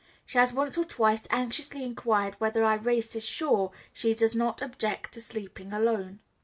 [0.25, 5.13] She has once or twice anxiously inquired whether Irais is sure she does not object
[5.13, 6.21] to sleeping alone.